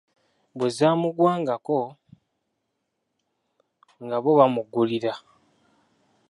[0.57, 1.79] Bwe zaamuggwangako
[4.03, 5.13] nga bo bamugulira.